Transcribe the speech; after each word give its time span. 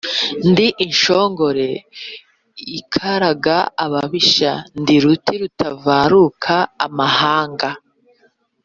Ndi 0.49 0.67
inshongore 0.85 1.67
ikaraga 2.79 3.57
ababisha, 3.85 4.51
ndi 4.79 4.95
ruti 5.03 5.33
rutavaruka 5.41 6.55
n’amahanga. 6.67 7.69